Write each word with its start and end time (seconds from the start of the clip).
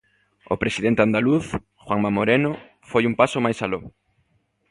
O 0.53 0.55
Presidente 0.61 1.01
andaluz, 1.03 1.45
Juanma 1.83 2.11
Moreno, 2.17 2.51
foi 2.89 3.03
un 3.09 3.15
paso 3.21 3.37
máis 3.45 3.57
aló. 3.65 3.81